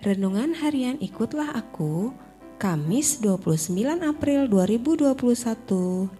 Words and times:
Renungan 0.00 0.56
harian 0.56 0.96
ikutlah 0.96 1.52
aku 1.52 2.16
Kamis 2.56 3.20
29 3.20 4.00
April 4.00 4.48
2021 4.48 5.12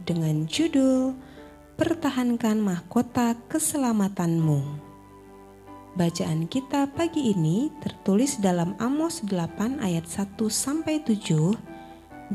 dengan 0.05 0.45
judul 0.45 1.17
Pertahankan 1.81 2.61
mahkota 2.61 3.41
keselamatanmu. 3.49 4.61
Bacaan 5.97 6.45
kita 6.45 6.93
pagi 6.93 7.33
ini 7.33 7.73
tertulis 7.81 8.37
dalam 8.37 8.77
Amos 8.77 9.25
8 9.25 9.81
ayat 9.81 10.05
1 10.05 10.37
sampai 10.53 11.01
7 11.01 11.57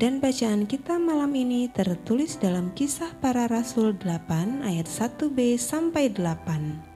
dan 0.02 0.18
bacaan 0.18 0.66
kita 0.66 0.98
malam 0.98 1.30
ini 1.38 1.70
tertulis 1.70 2.42
dalam 2.42 2.74
Kisah 2.74 3.14
Para 3.22 3.46
Rasul 3.46 3.94
8 4.02 4.66
ayat 4.66 4.90
1b 4.90 5.62
sampai 5.62 6.10
8 6.10 6.95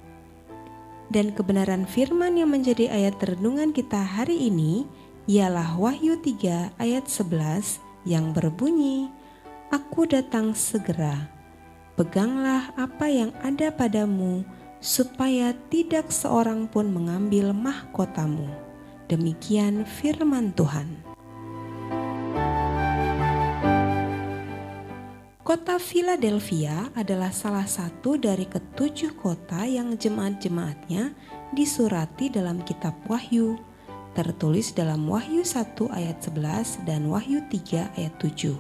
dan 1.10 1.34
kebenaran 1.34 1.90
firman 1.90 2.38
yang 2.38 2.54
menjadi 2.54 2.90
ayat 2.94 3.18
renungan 3.18 3.74
kita 3.74 3.98
hari 3.98 4.50
ini 4.50 4.86
ialah 5.26 5.78
Wahyu 5.78 6.22
3 6.22 6.78
ayat 6.78 7.06
11 7.10 7.82
yang 8.06 8.34
berbunyi, 8.34 9.10
Aku 9.70 10.10
datang 10.10 10.58
segera, 10.58 11.30
peganglah 11.94 12.74
apa 12.74 13.06
yang 13.06 13.30
ada 13.46 13.70
padamu, 13.70 14.42
supaya 14.82 15.54
tidak 15.70 16.10
seorang 16.10 16.66
pun 16.66 16.90
mengambil 16.90 17.54
mahkotamu. 17.54 18.50
Demikian 19.10 19.86
firman 19.86 20.54
Tuhan. 20.58 21.09
Kota 25.50 25.82
Philadelphia 25.82 26.94
adalah 26.94 27.34
salah 27.34 27.66
satu 27.66 28.22
dari 28.22 28.46
ketujuh 28.46 29.18
kota 29.18 29.66
yang 29.66 29.98
jemaat-jemaatnya 29.98 31.18
disurati 31.58 32.30
dalam 32.30 32.62
kitab 32.62 32.94
Wahyu, 33.10 33.58
tertulis 34.14 34.78
dalam 34.78 35.10
Wahyu 35.10 35.42
1 35.42 35.74
ayat 35.90 36.22
11 36.22 36.86
dan 36.86 37.10
Wahyu 37.10 37.42
3 37.50 37.98
ayat 37.98 38.14
7. 38.22 38.54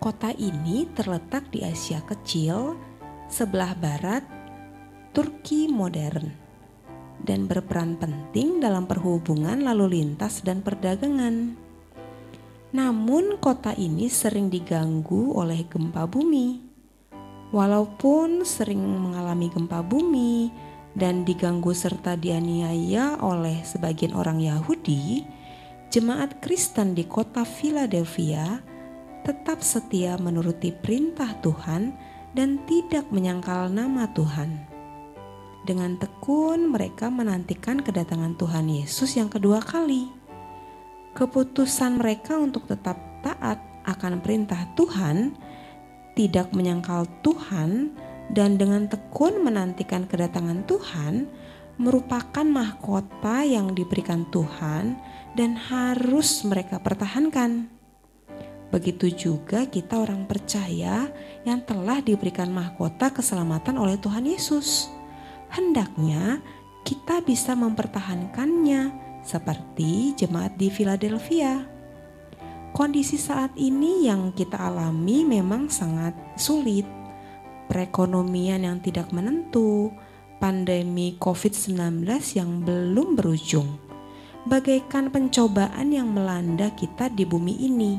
Kota 0.00 0.32
ini 0.40 0.88
terletak 0.96 1.52
di 1.52 1.60
Asia 1.60 2.00
Kecil, 2.08 2.80
sebelah 3.28 3.76
barat 3.76 4.24
Turki 5.12 5.68
modern, 5.68 6.24
dan 7.20 7.44
berperan 7.44 8.00
penting 8.00 8.64
dalam 8.64 8.88
perhubungan 8.88 9.60
lalu 9.60 10.00
lintas 10.00 10.40
dan 10.40 10.64
perdagangan. 10.64 11.59
Namun, 12.70 13.42
kota 13.42 13.74
ini 13.74 14.06
sering 14.06 14.46
diganggu 14.46 15.34
oleh 15.34 15.66
gempa 15.66 16.06
bumi. 16.06 16.62
Walaupun 17.50 18.46
sering 18.46 18.78
mengalami 18.78 19.50
gempa 19.50 19.82
bumi 19.82 20.54
dan 20.94 21.26
diganggu 21.26 21.74
serta 21.74 22.14
dianiaya 22.14 23.18
oleh 23.18 23.66
sebagian 23.66 24.14
orang 24.14 24.38
Yahudi, 24.38 25.26
jemaat 25.90 26.38
Kristen 26.38 26.94
di 26.94 27.10
kota 27.10 27.42
Philadelphia 27.42 28.62
tetap 29.26 29.66
setia 29.66 30.14
menuruti 30.22 30.70
perintah 30.70 31.34
Tuhan 31.42 31.90
dan 32.38 32.62
tidak 32.70 33.10
menyangkal 33.10 33.66
nama 33.66 34.06
Tuhan. 34.14 34.70
Dengan 35.66 35.98
tekun, 35.98 36.70
mereka 36.70 37.10
menantikan 37.10 37.82
kedatangan 37.82 38.38
Tuhan 38.38 38.70
Yesus 38.70 39.18
yang 39.18 39.26
kedua 39.26 39.58
kali 39.58 40.19
keputusan 41.14 41.98
mereka 41.98 42.38
untuk 42.38 42.66
tetap 42.70 42.96
taat 43.20 43.58
akan 43.86 44.22
perintah 44.22 44.68
Tuhan, 44.78 45.34
tidak 46.14 46.52
menyangkal 46.54 47.08
Tuhan, 47.24 47.94
dan 48.30 48.54
dengan 48.60 48.86
tekun 48.86 49.42
menantikan 49.42 50.06
kedatangan 50.06 50.62
Tuhan, 50.70 51.26
merupakan 51.80 52.46
mahkota 52.46 53.42
yang 53.42 53.72
diberikan 53.74 54.28
Tuhan 54.28 55.00
dan 55.34 55.56
harus 55.56 56.44
mereka 56.46 56.78
pertahankan. 56.78 57.66
Begitu 58.70 59.10
juga 59.10 59.66
kita 59.66 59.98
orang 59.98 60.30
percaya 60.30 61.10
yang 61.42 61.58
telah 61.66 61.98
diberikan 61.98 62.54
mahkota 62.54 63.10
keselamatan 63.10 63.74
oleh 63.74 63.98
Tuhan 63.98 64.22
Yesus. 64.30 64.86
Hendaknya 65.50 66.38
kita 66.86 67.18
bisa 67.26 67.58
mempertahankannya 67.58 69.09
seperti 69.30 70.18
jemaat 70.18 70.58
di 70.58 70.66
Philadelphia. 70.66 71.62
Kondisi 72.74 73.14
saat 73.14 73.54
ini 73.54 74.10
yang 74.10 74.34
kita 74.34 74.58
alami 74.58 75.22
memang 75.22 75.70
sangat 75.70 76.14
sulit. 76.34 76.86
Perekonomian 77.70 78.66
yang 78.66 78.82
tidak 78.82 79.14
menentu, 79.14 79.94
pandemi 80.42 81.14
COVID-19 81.22 82.02
yang 82.34 82.66
belum 82.66 83.14
berujung, 83.14 83.78
bagaikan 84.50 85.14
pencobaan 85.14 85.94
yang 85.94 86.10
melanda 86.10 86.74
kita 86.74 87.06
di 87.14 87.22
bumi 87.22 87.54
ini. 87.62 87.92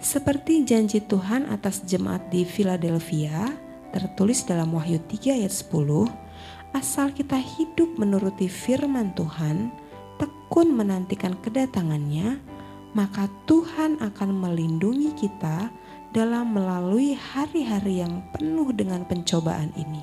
Seperti 0.00 0.64
janji 0.64 1.04
Tuhan 1.04 1.52
atas 1.52 1.84
jemaat 1.84 2.32
di 2.32 2.48
Philadelphia, 2.48 3.52
tertulis 3.92 4.48
dalam 4.48 4.72
Wahyu 4.72 4.96
3 5.04 5.44
ayat 5.44 5.52
10, 5.52 6.25
asal 6.74 7.12
kita 7.14 7.38
hidup 7.38 7.94
menuruti 8.00 8.50
firman 8.50 9.14
Tuhan, 9.14 9.70
tekun 10.18 10.74
menantikan 10.74 11.36
kedatangannya, 11.44 12.40
maka 12.96 13.28
Tuhan 13.44 14.00
akan 14.00 14.30
melindungi 14.32 15.12
kita 15.14 15.68
dalam 16.16 16.56
melalui 16.56 17.12
hari-hari 17.12 18.00
yang 18.00 18.24
penuh 18.32 18.72
dengan 18.72 19.04
pencobaan 19.04 19.68
ini. 19.76 20.00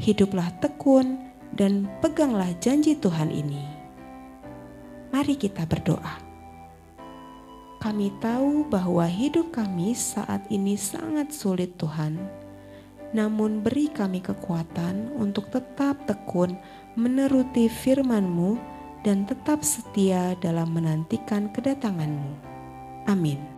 Hiduplah 0.00 0.48
tekun 0.62 1.20
dan 1.52 1.84
peganglah 2.00 2.48
janji 2.58 2.96
Tuhan 2.96 3.28
ini. 3.28 3.60
Mari 5.12 5.36
kita 5.36 5.68
berdoa. 5.68 6.24
Kami 7.78 8.10
tahu 8.18 8.66
bahwa 8.66 9.06
hidup 9.06 9.54
kami 9.54 9.94
saat 9.94 10.42
ini 10.50 10.74
sangat 10.74 11.30
sulit, 11.30 11.78
Tuhan 11.78 12.47
namun 13.16 13.64
beri 13.64 13.88
kami 13.88 14.20
kekuatan 14.20 15.12
untuk 15.16 15.48
tetap 15.48 16.04
tekun 16.04 16.56
meneruti 16.94 17.70
firman-Mu 17.70 18.58
dan 19.06 19.24
tetap 19.24 19.64
setia 19.64 20.36
dalam 20.42 20.74
menantikan 20.74 21.48
kedatangan-Mu. 21.54 22.32
Amin. 23.08 23.57